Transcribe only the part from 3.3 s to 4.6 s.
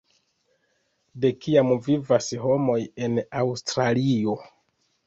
Aŭstralio?